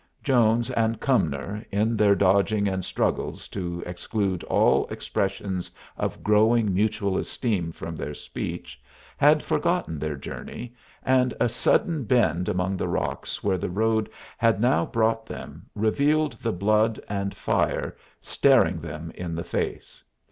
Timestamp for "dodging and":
2.15-2.83